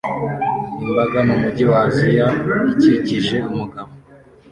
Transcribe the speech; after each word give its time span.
Imbaga 0.85 1.17
mu 1.27 1.35
mujyi 1.41 1.63
wa 1.71 1.79
Aziya 1.87 2.27
ikikije 2.73 3.37
umugabo 3.51 3.91